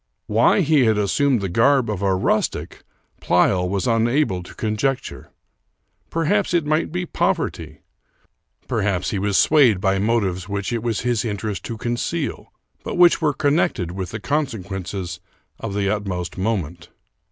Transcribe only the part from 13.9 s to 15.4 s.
with consequences